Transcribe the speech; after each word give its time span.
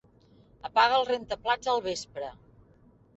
Apaga 0.69 0.95
el 1.01 1.05
rentaplats 1.09 1.69
al 1.73 1.83
vespre. 1.89 2.31